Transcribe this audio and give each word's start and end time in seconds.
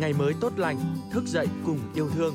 ngày 0.00 0.12
mới 0.12 0.34
tốt 0.40 0.52
lành, 0.56 0.96
thức 1.10 1.24
dậy 1.26 1.48
cùng 1.66 1.78
yêu 1.94 2.10
thương. 2.10 2.34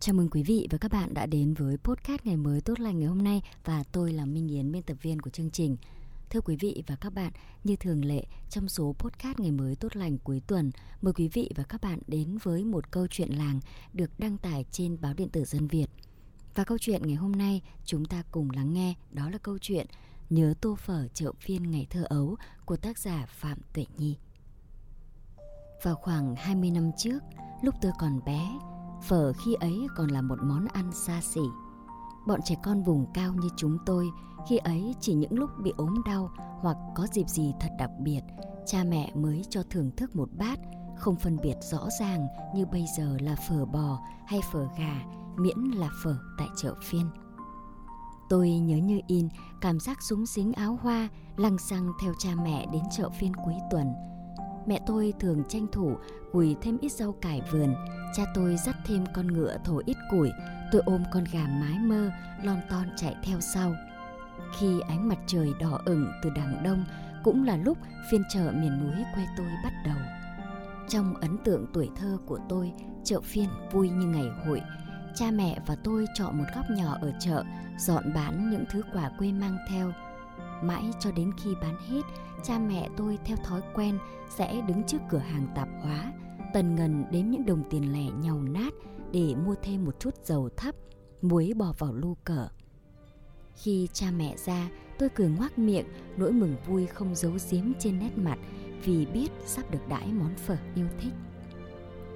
Chào 0.00 0.14
mừng 0.14 0.28
quý 0.30 0.42
vị 0.42 0.68
và 0.70 0.78
các 0.78 0.92
bạn 0.92 1.14
đã 1.14 1.26
đến 1.26 1.54
với 1.54 1.76
podcast 1.76 2.20
ngày 2.24 2.36
mới 2.36 2.60
tốt 2.60 2.80
lành 2.80 2.98
ngày 2.98 3.08
hôm 3.08 3.24
nay 3.24 3.42
và 3.64 3.84
tôi 3.92 4.12
là 4.12 4.24
Minh 4.24 4.48
Yến 4.48 4.72
biên 4.72 4.82
tập 4.82 4.96
viên 5.02 5.20
của 5.20 5.30
chương 5.30 5.50
trình. 5.50 5.76
Thưa 6.30 6.40
quý 6.40 6.56
vị 6.60 6.82
và 6.86 6.96
các 6.96 7.14
bạn, 7.14 7.32
như 7.64 7.76
thường 7.76 8.04
lệ 8.04 8.24
trong 8.50 8.68
số 8.68 8.94
podcast 8.98 9.38
ngày 9.38 9.50
mới 9.50 9.76
tốt 9.76 9.96
lành 9.96 10.18
cuối 10.18 10.42
tuần, 10.46 10.70
mời 11.02 11.12
quý 11.12 11.28
vị 11.28 11.50
và 11.56 11.64
các 11.64 11.80
bạn 11.80 11.98
đến 12.06 12.38
với 12.42 12.64
một 12.64 12.90
câu 12.90 13.06
chuyện 13.06 13.30
làng 13.30 13.60
được 13.92 14.10
đăng 14.18 14.38
tải 14.38 14.64
trên 14.70 15.00
báo 15.00 15.14
điện 15.14 15.28
tử 15.28 15.44
Dân 15.44 15.68
Việt. 15.68 15.86
Và 16.54 16.64
câu 16.64 16.78
chuyện 16.78 17.02
ngày 17.06 17.16
hôm 17.16 17.32
nay 17.32 17.62
chúng 17.84 18.04
ta 18.04 18.22
cùng 18.30 18.50
lắng 18.50 18.72
nghe 18.72 18.94
đó 19.10 19.30
là 19.30 19.38
câu 19.38 19.58
chuyện 19.58 19.86
Nhớ 20.32 20.54
tô 20.60 20.74
phở 20.78 21.08
chợ 21.14 21.32
phiên 21.40 21.70
ngày 21.70 21.86
thơ 21.90 22.04
ấu 22.08 22.36
của 22.64 22.76
tác 22.76 22.98
giả 22.98 23.26
Phạm 23.28 23.58
Tuệ 23.72 23.86
Nhi. 23.96 24.18
Vào 25.82 25.94
khoảng 25.94 26.34
20 26.36 26.70
năm 26.70 26.90
trước, 26.96 27.18
lúc 27.62 27.74
tôi 27.82 27.92
còn 27.98 28.24
bé, 28.24 28.58
phở 29.02 29.32
khi 29.32 29.54
ấy 29.54 29.86
còn 29.96 30.10
là 30.10 30.22
một 30.22 30.38
món 30.42 30.66
ăn 30.66 30.92
xa 30.92 31.20
xỉ. 31.20 31.40
Bọn 32.26 32.40
trẻ 32.44 32.54
con 32.62 32.82
vùng 32.82 33.06
cao 33.14 33.32
như 33.34 33.48
chúng 33.56 33.78
tôi 33.86 34.10
khi 34.48 34.56
ấy 34.56 34.94
chỉ 35.00 35.14
những 35.14 35.38
lúc 35.38 35.50
bị 35.62 35.72
ốm 35.76 36.02
đau 36.06 36.30
hoặc 36.36 36.76
có 36.94 37.06
dịp 37.12 37.28
gì 37.28 37.52
thật 37.60 37.70
đặc 37.78 37.90
biệt, 38.00 38.20
cha 38.66 38.84
mẹ 38.84 39.12
mới 39.14 39.42
cho 39.50 39.62
thưởng 39.70 39.90
thức 39.96 40.16
một 40.16 40.28
bát, 40.38 40.58
không 40.96 41.16
phân 41.16 41.36
biệt 41.42 41.56
rõ 41.70 41.88
ràng 42.00 42.26
như 42.54 42.66
bây 42.66 42.84
giờ 42.96 43.16
là 43.20 43.36
phở 43.48 43.64
bò 43.64 43.98
hay 44.26 44.40
phở 44.52 44.68
gà, 44.78 45.02
miễn 45.36 45.58
là 45.58 45.90
phở 46.04 46.16
tại 46.38 46.48
chợ 46.56 46.74
phiên. 46.82 47.06
Tôi 48.32 48.50
nhớ 48.50 48.76
như 48.76 49.00
in 49.06 49.28
cảm 49.60 49.80
giác 49.80 50.02
súng 50.02 50.26
xính 50.26 50.52
áo 50.52 50.78
hoa 50.82 51.08
lăng 51.36 51.58
xăng 51.58 51.92
theo 52.02 52.12
cha 52.18 52.30
mẹ 52.44 52.66
đến 52.72 52.82
chợ 52.96 53.10
phiên 53.10 53.34
cuối 53.44 53.54
tuần. 53.70 53.86
Mẹ 54.66 54.80
tôi 54.86 55.12
thường 55.20 55.42
tranh 55.48 55.66
thủ 55.72 55.96
quỳ 56.32 56.56
thêm 56.62 56.78
ít 56.78 56.92
rau 56.92 57.12
cải 57.12 57.42
vườn, 57.52 57.74
cha 58.16 58.22
tôi 58.34 58.56
dắt 58.56 58.76
thêm 58.86 59.04
con 59.14 59.26
ngựa 59.26 59.56
thổ 59.64 59.80
ít 59.86 59.96
củi, 60.10 60.30
tôi 60.72 60.82
ôm 60.84 61.02
con 61.12 61.24
gà 61.32 61.46
mái 61.60 61.78
mơ 61.78 62.10
lon 62.42 62.60
ton 62.70 62.86
chạy 62.96 63.16
theo 63.24 63.40
sau. 63.40 63.74
Khi 64.58 64.80
ánh 64.80 65.08
mặt 65.08 65.18
trời 65.26 65.52
đỏ 65.60 65.80
ửng 65.84 66.06
từ 66.22 66.30
đằng 66.30 66.62
đông 66.64 66.84
cũng 67.24 67.44
là 67.44 67.56
lúc 67.56 67.78
phiên 68.10 68.22
chợ 68.30 68.52
miền 68.54 68.80
núi 68.80 69.04
quê 69.14 69.26
tôi 69.36 69.46
bắt 69.64 69.72
đầu. 69.86 69.98
Trong 70.88 71.14
ấn 71.14 71.38
tượng 71.44 71.66
tuổi 71.72 71.90
thơ 71.96 72.18
của 72.26 72.38
tôi, 72.48 72.72
chợ 73.04 73.20
phiên 73.20 73.48
vui 73.72 73.90
như 73.90 74.06
ngày 74.06 74.30
hội, 74.46 74.60
cha 75.14 75.30
mẹ 75.30 75.58
và 75.66 75.76
tôi 75.84 76.06
chọn 76.14 76.38
một 76.38 76.44
góc 76.54 76.64
nhỏ 76.70 76.96
ở 77.00 77.12
chợ, 77.20 77.44
dọn 77.78 78.12
bán 78.14 78.50
những 78.50 78.64
thứ 78.70 78.82
quả 78.94 79.10
quê 79.18 79.32
mang 79.32 79.58
theo. 79.68 79.92
Mãi 80.62 80.84
cho 81.00 81.12
đến 81.12 81.30
khi 81.42 81.50
bán 81.62 81.76
hết, 81.88 82.02
cha 82.42 82.58
mẹ 82.58 82.88
tôi 82.96 83.18
theo 83.24 83.36
thói 83.36 83.60
quen 83.74 83.98
sẽ 84.30 84.62
đứng 84.68 84.82
trước 84.86 84.98
cửa 85.10 85.18
hàng 85.18 85.46
tạp 85.54 85.68
hóa, 85.82 86.12
tần 86.52 86.76
ngần 86.76 87.04
đếm 87.10 87.26
những 87.26 87.46
đồng 87.46 87.62
tiền 87.70 87.92
lẻ 87.92 88.10
nhàu 88.22 88.42
nát 88.42 88.74
để 89.12 89.34
mua 89.46 89.54
thêm 89.62 89.84
một 89.84 90.00
chút 90.00 90.14
dầu 90.24 90.48
thấp, 90.56 90.74
muối 91.22 91.52
bỏ 91.56 91.74
vào 91.78 91.92
lu 91.92 92.16
cờ. 92.24 92.48
Khi 93.56 93.88
cha 93.92 94.06
mẹ 94.16 94.36
ra, 94.36 94.68
tôi 94.98 95.08
cười 95.08 95.28
ngoác 95.28 95.58
miệng, 95.58 95.86
nỗi 96.16 96.32
mừng 96.32 96.56
vui 96.66 96.86
không 96.86 97.14
giấu 97.14 97.32
giếm 97.50 97.72
trên 97.78 97.98
nét 97.98 98.10
mặt 98.16 98.38
vì 98.84 99.06
biết 99.06 99.28
sắp 99.46 99.70
được 99.70 99.88
đãi 99.88 100.12
món 100.12 100.34
phở 100.34 100.56
yêu 100.74 100.86
thích. 101.00 101.12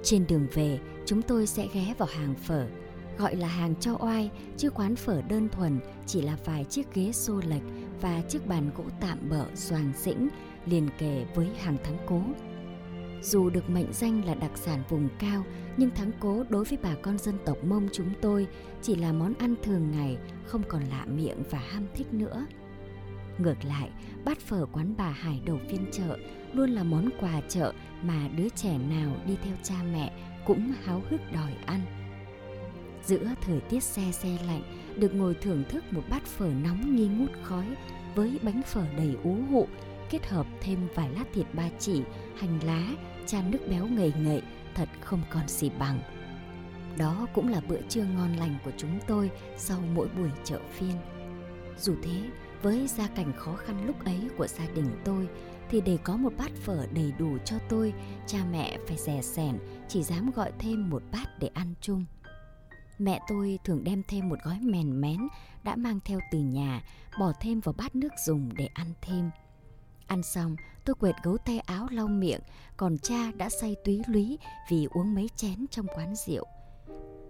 Trên 0.03 0.25
đường 0.27 0.47
về, 0.53 0.79
chúng 1.05 1.21
tôi 1.21 1.47
sẽ 1.47 1.67
ghé 1.73 1.93
vào 1.97 2.09
hàng 2.11 2.35
phở, 2.35 2.67
gọi 3.17 3.35
là 3.35 3.47
hàng 3.47 3.75
cho 3.79 3.97
oai, 3.99 4.31
chứ 4.57 4.69
quán 4.69 4.95
phở 4.95 5.21
đơn 5.21 5.49
thuần 5.49 5.79
chỉ 6.05 6.21
là 6.21 6.37
vài 6.45 6.63
chiếc 6.63 6.93
ghế 6.93 7.11
xô 7.11 7.41
lệch 7.47 7.63
và 8.01 8.21
chiếc 8.21 8.47
bàn 8.47 8.69
gỗ 8.77 8.83
tạm 9.01 9.29
bỡ 9.29 9.45
xoàng 9.55 9.93
xĩnh 9.93 10.29
liền 10.65 10.89
kề 10.97 11.25
với 11.35 11.47
hàng 11.59 11.77
thắng 11.83 11.97
cố. 12.05 12.21
Dù 13.21 13.49
được 13.49 13.69
mệnh 13.69 13.93
danh 13.93 14.25
là 14.25 14.35
đặc 14.35 14.51
sản 14.55 14.83
vùng 14.89 15.09
cao, 15.19 15.43
nhưng 15.77 15.89
thắng 15.89 16.11
cố 16.19 16.43
đối 16.49 16.63
với 16.63 16.77
bà 16.83 16.95
con 17.01 17.17
dân 17.17 17.37
tộc 17.45 17.57
Mông 17.63 17.87
chúng 17.93 18.09
tôi 18.21 18.47
chỉ 18.81 18.95
là 18.95 19.11
món 19.11 19.33
ăn 19.33 19.55
thường 19.63 19.91
ngày, 19.91 20.17
không 20.45 20.63
còn 20.67 20.83
lạ 20.83 21.05
miệng 21.05 21.43
và 21.49 21.59
ham 21.59 21.87
thích 21.95 22.13
nữa. 22.13 22.45
Ngược 23.37 23.65
lại, 23.65 23.89
bát 24.25 24.39
phở 24.39 24.65
quán 24.65 24.93
bà 24.97 25.09
Hải 25.09 25.41
đầu 25.45 25.59
phiên 25.69 25.85
chợ 25.91 26.17
luôn 26.53 26.69
là 26.69 26.83
món 26.83 27.09
quà 27.19 27.41
chợ 27.49 27.73
mà 28.03 28.29
đứa 28.37 28.49
trẻ 28.49 28.77
nào 28.77 29.15
đi 29.27 29.37
theo 29.43 29.53
cha 29.63 29.75
mẹ 29.93 30.11
cũng 30.45 30.73
háo 30.83 31.01
hức 31.09 31.21
đòi 31.33 31.53
ăn. 31.65 31.81
Giữa 33.07 33.33
thời 33.41 33.59
tiết 33.59 33.83
xe 33.83 34.11
xe 34.11 34.37
lạnh, 34.47 34.63
được 34.95 35.15
ngồi 35.15 35.33
thưởng 35.33 35.63
thức 35.69 35.83
một 35.91 36.01
bát 36.09 36.23
phở 36.25 36.49
nóng 36.63 36.95
nghi 36.95 37.07
ngút 37.07 37.31
khói 37.43 37.65
với 38.15 38.39
bánh 38.41 38.61
phở 38.61 38.85
đầy 38.97 39.15
ú 39.23 39.37
hụ, 39.51 39.67
kết 40.09 40.27
hợp 40.27 40.47
thêm 40.61 40.87
vài 40.95 41.09
lát 41.09 41.23
thịt 41.33 41.45
ba 41.53 41.69
chỉ, 41.79 42.01
hành 42.37 42.59
lá, 42.63 42.87
chan 43.25 43.51
nước 43.51 43.59
béo 43.69 43.87
ngậy 43.87 44.13
ngậy, 44.19 44.41
thật 44.75 44.89
không 45.01 45.21
còn 45.29 45.47
gì 45.47 45.69
bằng. 45.79 45.99
Đó 46.97 47.27
cũng 47.33 47.47
là 47.47 47.61
bữa 47.67 47.81
trưa 47.89 48.03
ngon 48.03 48.35
lành 48.35 48.55
của 48.65 48.71
chúng 48.77 48.99
tôi 49.07 49.31
sau 49.57 49.81
mỗi 49.95 50.07
buổi 50.17 50.29
chợ 50.43 50.59
phiên. 50.71 50.93
Dù 51.79 51.95
thế, 52.03 52.29
với 52.61 52.87
gia 52.87 53.07
cảnh 53.07 53.33
khó 53.37 53.55
khăn 53.55 53.87
lúc 53.87 54.05
ấy 54.05 54.19
của 54.37 54.47
gia 54.47 54.65
đình 54.75 54.89
tôi 55.05 55.27
thì 55.69 55.81
để 55.81 55.97
có 56.03 56.17
một 56.17 56.33
bát 56.37 56.51
phở 56.63 56.85
đầy 56.93 57.13
đủ 57.19 57.37
cho 57.45 57.55
tôi, 57.69 57.93
cha 58.27 58.39
mẹ 58.51 58.77
phải 58.87 58.97
rẻ 58.97 59.21
sẻn, 59.21 59.57
chỉ 59.87 60.03
dám 60.03 60.31
gọi 60.31 60.51
thêm 60.59 60.89
một 60.89 61.03
bát 61.11 61.39
để 61.39 61.49
ăn 61.53 61.73
chung. 61.81 62.05
Mẹ 62.99 63.19
tôi 63.27 63.59
thường 63.63 63.83
đem 63.83 64.03
thêm 64.07 64.29
một 64.29 64.35
gói 64.43 64.59
mèn 64.61 65.01
mén 65.01 65.27
đã 65.63 65.75
mang 65.75 65.99
theo 66.05 66.19
từ 66.31 66.39
nhà, 66.39 66.83
bỏ 67.19 67.31
thêm 67.41 67.59
vào 67.59 67.75
bát 67.77 67.95
nước 67.95 68.09
dùng 68.25 68.49
để 68.57 68.69
ăn 68.73 68.93
thêm. 69.01 69.29
Ăn 70.07 70.23
xong, 70.23 70.55
tôi 70.85 70.95
quệt 70.95 71.15
gấu 71.23 71.37
tay 71.37 71.59
áo 71.59 71.87
lau 71.91 72.07
miệng, 72.07 72.39
còn 72.77 72.97
cha 72.97 73.31
đã 73.31 73.49
say 73.49 73.75
túy 73.85 74.01
lúy 74.07 74.37
vì 74.69 74.87
uống 74.91 75.15
mấy 75.15 75.29
chén 75.35 75.65
trong 75.71 75.85
quán 75.95 76.15
rượu. 76.15 76.45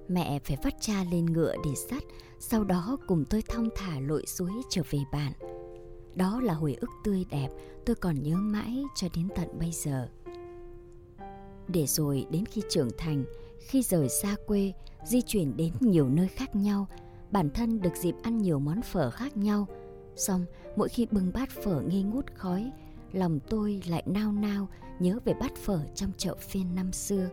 Mẹ 0.07 0.39
phải 0.39 0.57
vắt 0.63 0.73
cha 0.79 1.03
lên 1.11 1.25
ngựa 1.25 1.55
để 1.65 1.71
sắt, 1.89 2.03
sau 2.39 2.63
đó 2.63 2.97
cùng 3.07 3.25
tôi 3.29 3.43
thong 3.49 3.69
thả 3.75 3.99
lội 3.99 4.25
suối 4.27 4.51
trở 4.69 4.81
về 4.89 4.99
bản. 5.11 5.33
Đó 6.15 6.41
là 6.43 6.53
hồi 6.53 6.77
ức 6.81 6.89
tươi 7.03 7.25
đẹp 7.29 7.49
tôi 7.85 7.95
còn 7.95 8.23
nhớ 8.23 8.35
mãi 8.35 8.83
cho 8.95 9.07
đến 9.15 9.29
tận 9.35 9.59
bây 9.59 9.71
giờ. 9.71 10.09
Để 11.67 11.85
rồi 11.87 12.25
đến 12.31 12.45
khi 12.45 12.61
trưởng 12.69 12.89
thành, 12.97 13.23
khi 13.59 13.81
rời 13.81 14.09
xa 14.09 14.35
quê, 14.47 14.73
di 15.05 15.21
chuyển 15.21 15.57
đến 15.57 15.73
nhiều 15.79 16.09
nơi 16.09 16.27
khác 16.27 16.55
nhau, 16.55 16.87
bản 17.31 17.49
thân 17.49 17.81
được 17.81 17.95
dịp 17.95 18.15
ăn 18.23 18.37
nhiều 18.37 18.59
món 18.59 18.81
phở 18.81 19.09
khác 19.09 19.37
nhau. 19.37 19.67
Xong, 20.15 20.45
mỗi 20.75 20.89
khi 20.89 21.07
bưng 21.11 21.31
bát 21.33 21.49
phở 21.49 21.81
nghi 21.81 22.03
ngút 22.03 22.25
khói, 22.35 22.71
lòng 23.11 23.39
tôi 23.49 23.81
lại 23.87 24.03
nao 24.05 24.31
nao 24.31 24.67
nhớ 24.99 25.19
về 25.25 25.33
bát 25.33 25.55
phở 25.55 25.79
trong 25.95 26.11
chợ 26.17 26.35
phiên 26.39 26.75
năm 26.75 26.91
xưa. 26.91 27.29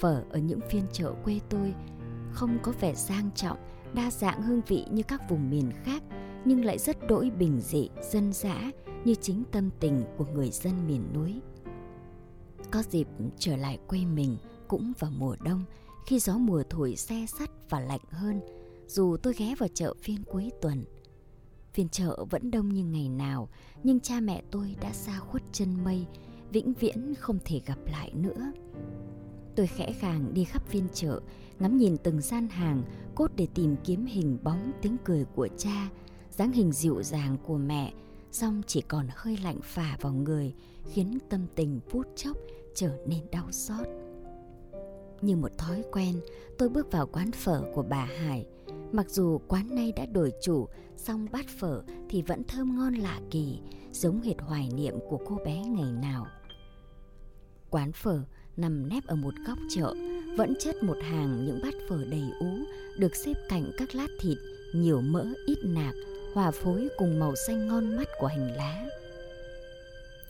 Phở 0.00 0.24
ở 0.30 0.38
những 0.38 0.60
phiên 0.70 0.82
chợ 0.92 1.14
quê 1.24 1.40
tôi 1.48 1.74
không 2.32 2.58
có 2.62 2.72
vẻ 2.80 2.94
sang 2.94 3.30
trọng, 3.34 3.58
đa 3.94 4.10
dạng 4.10 4.42
hương 4.42 4.60
vị 4.66 4.84
như 4.90 5.02
các 5.02 5.30
vùng 5.30 5.50
miền 5.50 5.70
khác, 5.84 6.02
nhưng 6.44 6.64
lại 6.64 6.78
rất 6.78 7.06
đỗi 7.08 7.30
bình 7.30 7.60
dị, 7.60 7.88
dân 8.10 8.32
dã 8.32 8.70
như 9.04 9.14
chính 9.14 9.42
tâm 9.52 9.70
tình 9.80 10.02
của 10.18 10.26
người 10.34 10.50
dân 10.50 10.86
miền 10.86 11.02
núi. 11.14 11.40
Có 12.76 12.82
dịp 12.82 13.08
trở 13.38 13.56
lại 13.56 13.78
quê 13.86 14.04
mình 14.04 14.36
cũng 14.68 14.92
vào 14.98 15.10
mùa 15.10 15.36
đông 15.44 15.64
khi 16.06 16.18
gió 16.18 16.38
mùa 16.38 16.62
thổi 16.70 16.96
xe 16.96 17.26
sắt 17.38 17.50
và 17.70 17.80
lạnh 17.80 18.00
hơn, 18.10 18.40
dù 18.86 19.16
tôi 19.22 19.34
ghé 19.36 19.54
vào 19.58 19.68
chợ 19.74 19.94
phiên 20.02 20.24
cuối 20.24 20.50
tuần. 20.62 20.84
Phiên 21.72 21.88
chợ 21.88 22.24
vẫn 22.30 22.50
đông 22.50 22.68
như 22.68 22.84
ngày 22.84 23.08
nào, 23.08 23.48
nhưng 23.84 24.00
cha 24.00 24.20
mẹ 24.20 24.42
tôi 24.50 24.76
đã 24.80 24.92
xa 24.92 25.18
khuất 25.18 25.42
chân 25.52 25.84
mây, 25.84 26.06
vĩnh 26.50 26.72
viễn 26.72 27.14
không 27.14 27.38
thể 27.44 27.60
gặp 27.66 27.78
lại 27.86 28.12
nữa. 28.14 28.52
Tôi 29.54 29.66
khẽ 29.66 29.92
khàng 29.92 30.34
đi 30.34 30.44
khắp 30.44 30.66
phiên 30.68 30.88
chợ, 30.94 31.20
ngắm 31.58 31.76
nhìn 31.76 31.96
từng 31.96 32.20
gian 32.20 32.48
hàng, 32.48 32.82
cốt 33.14 33.30
để 33.36 33.46
tìm 33.54 33.76
kiếm 33.84 34.06
hình 34.06 34.38
bóng 34.42 34.72
tiếng 34.82 34.96
cười 35.04 35.24
của 35.24 35.48
cha, 35.58 35.88
dáng 36.30 36.52
hình 36.52 36.72
dịu 36.72 37.02
dàng 37.02 37.36
của 37.46 37.58
mẹ, 37.58 37.92
song 38.32 38.62
chỉ 38.66 38.80
còn 38.80 39.06
hơi 39.10 39.36
lạnh 39.42 39.60
phả 39.62 39.96
vào 40.00 40.12
người, 40.12 40.54
khiến 40.92 41.18
tâm 41.30 41.46
tình 41.54 41.80
phút 41.90 42.06
chốc 42.16 42.36
trở 42.76 42.90
nên 43.06 43.20
đau 43.32 43.52
xót. 43.52 43.86
Như 45.20 45.36
một 45.36 45.58
thói 45.58 45.84
quen, 45.92 46.20
tôi 46.58 46.68
bước 46.68 46.92
vào 46.92 47.06
quán 47.06 47.32
phở 47.32 47.62
của 47.74 47.82
bà 47.82 48.04
Hải. 48.04 48.46
Mặc 48.92 49.10
dù 49.10 49.38
quán 49.48 49.74
nay 49.74 49.92
đã 49.96 50.06
đổi 50.06 50.32
chủ, 50.42 50.68
song 50.96 51.26
bát 51.32 51.46
phở 51.58 51.82
thì 52.08 52.22
vẫn 52.22 52.44
thơm 52.44 52.76
ngon 52.76 52.94
lạ 52.94 53.20
kỳ, 53.30 53.58
giống 53.92 54.20
hệt 54.20 54.40
hoài 54.40 54.68
niệm 54.74 54.94
của 55.08 55.18
cô 55.26 55.38
bé 55.44 55.64
ngày 55.66 55.92
nào. 56.02 56.26
Quán 57.70 57.92
phở 57.92 58.20
nằm 58.56 58.88
nép 58.88 59.06
ở 59.06 59.16
một 59.16 59.34
góc 59.46 59.58
chợ, 59.70 59.94
vẫn 60.36 60.54
chất 60.60 60.82
một 60.82 60.96
hàng 61.02 61.46
những 61.46 61.60
bát 61.62 61.74
phở 61.88 62.04
đầy 62.04 62.30
ú, 62.40 62.50
được 62.98 63.16
xếp 63.16 63.34
cạnh 63.48 63.70
các 63.78 63.94
lát 63.94 64.08
thịt, 64.20 64.38
nhiều 64.74 65.00
mỡ, 65.00 65.24
ít 65.46 65.58
nạc, 65.64 65.94
hòa 66.34 66.50
phối 66.50 66.88
cùng 66.98 67.18
màu 67.18 67.34
xanh 67.46 67.66
ngon 67.66 67.96
mắt 67.96 68.08
của 68.20 68.26
hành 68.26 68.56
lá. 68.56 68.86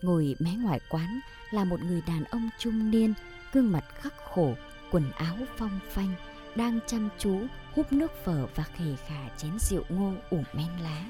Ngồi 0.07 0.37
mé 0.39 0.51
ngoài 0.63 0.81
quán 0.89 1.21
là 1.51 1.65
một 1.65 1.83
người 1.83 2.03
đàn 2.07 2.25
ông 2.25 2.49
trung 2.59 2.91
niên, 2.91 3.15
gương 3.53 3.73
mặt 3.73 3.85
khắc 3.95 4.15
khổ, 4.35 4.55
quần 4.91 5.11
áo 5.13 5.37
phong 5.57 5.79
phanh, 5.89 6.15
đang 6.57 6.79
chăm 6.87 7.09
chú 7.19 7.41
húp 7.75 7.93
nước 7.93 8.13
phở 8.25 8.47
và 8.55 8.65
khề 8.77 8.97
khà 9.07 9.29
chén 9.37 9.51
rượu 9.61 9.83
ngô 9.89 10.13
ủ 10.31 10.43
men 10.53 10.69
lá. 10.83 11.05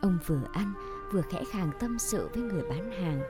Ông 0.00 0.18
vừa 0.26 0.40
ăn, 0.52 0.72
vừa 1.12 1.22
khẽ 1.22 1.42
khàng 1.52 1.70
tâm 1.80 1.98
sự 1.98 2.28
với 2.34 2.42
người 2.42 2.62
bán 2.70 2.90
hàng. 2.90 3.20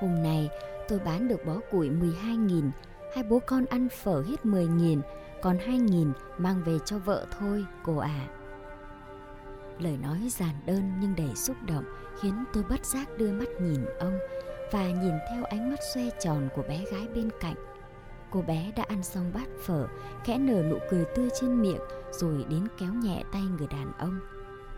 Hôm 0.00 0.22
nay 0.22 0.48
tôi 0.88 0.98
bán 0.98 1.28
được 1.28 1.44
bó 1.46 1.60
củi 1.70 1.88
12.000, 1.88 2.70
hai 3.14 3.24
bố 3.24 3.40
con 3.46 3.64
ăn 3.64 3.88
phở 3.88 4.22
hết 4.22 4.36
10.000, 4.44 5.00
còn 5.42 5.58
2.000 5.58 6.12
mang 6.38 6.62
về 6.64 6.78
cho 6.84 6.98
vợ 6.98 7.26
thôi, 7.38 7.64
cô 7.84 7.96
ạ. 7.96 8.28
à. 8.28 8.43
Lời 9.78 9.96
nói 10.02 10.18
giản 10.30 10.54
đơn 10.66 10.92
nhưng 11.00 11.16
đầy 11.16 11.34
xúc 11.34 11.56
động 11.66 11.84
khiến 12.20 12.44
tôi 12.52 12.62
bất 12.70 12.84
giác 12.84 13.08
đưa 13.18 13.32
mắt 13.32 13.48
nhìn 13.60 13.84
ông 13.98 14.18
và 14.72 14.86
nhìn 14.86 15.14
theo 15.30 15.44
ánh 15.44 15.70
mắt 15.70 15.78
xoe 15.94 16.02
tròn 16.20 16.48
của 16.54 16.62
bé 16.62 16.84
gái 16.92 17.08
bên 17.14 17.30
cạnh. 17.40 17.54
Cô 18.30 18.42
bé 18.42 18.72
đã 18.76 18.84
ăn 18.88 19.02
xong 19.02 19.30
bát 19.34 19.48
phở, 19.66 19.86
khẽ 20.24 20.38
nở 20.38 20.62
nụ 20.62 20.78
cười 20.90 21.04
tươi 21.14 21.28
trên 21.40 21.62
miệng 21.62 21.80
rồi 22.12 22.44
đến 22.50 22.68
kéo 22.78 22.92
nhẹ 22.92 23.22
tay 23.32 23.42
người 23.42 23.66
đàn 23.66 23.92
ông. 23.98 24.20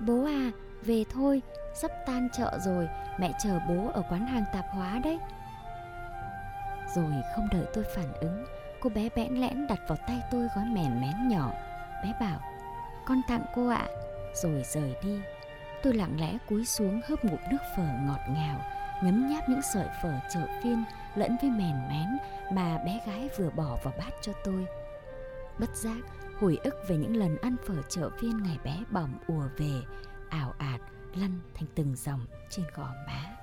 Bố 0.00 0.24
à, 0.24 0.50
về 0.82 1.04
thôi, 1.10 1.42
sắp 1.74 1.90
tan 2.06 2.28
chợ 2.36 2.58
rồi, 2.64 2.88
mẹ 3.20 3.32
chờ 3.44 3.58
bố 3.68 3.90
ở 3.94 4.02
quán 4.10 4.26
hàng 4.26 4.44
tạp 4.52 4.64
hóa 4.70 5.00
đấy. 5.04 5.18
Rồi 6.96 7.12
không 7.36 7.48
đợi 7.52 7.64
tôi 7.74 7.84
phản 7.96 8.12
ứng, 8.20 8.44
cô 8.80 8.90
bé 8.90 9.08
bẽn 9.16 9.34
lẽn 9.34 9.66
đặt 9.66 9.80
vào 9.88 9.98
tay 10.06 10.20
tôi 10.30 10.48
gói 10.56 10.64
mèn 10.64 11.00
mén 11.00 11.28
nhỏ. 11.28 11.50
Bé 12.04 12.12
bảo, 12.20 12.40
con 13.06 13.20
tặng 13.28 13.44
cô 13.54 13.68
ạ, 13.68 13.86
rồi 14.42 14.62
rời 14.64 14.94
đi. 15.02 15.20
Tôi 15.82 15.94
lặng 15.94 16.20
lẽ 16.20 16.38
cúi 16.48 16.64
xuống 16.64 17.00
hớp 17.08 17.24
ngụm 17.24 17.40
nước 17.50 17.58
phở 17.76 17.86
ngọt 18.06 18.20
ngào, 18.28 18.60
nhấm 19.04 19.26
nháp 19.28 19.48
những 19.48 19.62
sợi 19.74 19.88
phở 20.02 20.12
chợ 20.34 20.46
phiên 20.62 20.84
lẫn 21.14 21.36
với 21.42 21.50
mèn 21.50 21.88
mén 21.88 22.18
mà 22.52 22.78
bé 22.78 23.00
gái 23.06 23.28
vừa 23.38 23.50
bỏ 23.50 23.78
vào 23.84 23.94
bát 23.98 24.10
cho 24.22 24.32
tôi. 24.44 24.66
Bất 25.58 25.76
giác, 25.76 25.98
hồi 26.40 26.58
ức 26.64 26.74
về 26.88 26.96
những 26.96 27.16
lần 27.16 27.36
ăn 27.36 27.56
phở 27.66 27.82
chợ 27.88 28.10
phiên 28.20 28.42
ngày 28.42 28.58
bé 28.64 28.78
bỏng 28.90 29.18
ùa 29.26 29.48
về, 29.56 29.80
ảo 30.28 30.54
ạt 30.58 30.80
lăn 31.14 31.40
thành 31.54 31.68
từng 31.74 31.96
dòng 31.96 32.26
trên 32.50 32.66
gò 32.74 32.88
má. 33.06 33.36